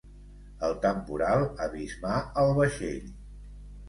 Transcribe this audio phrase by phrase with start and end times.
[0.67, 2.13] El temporal abismà
[2.45, 3.05] el vaixell.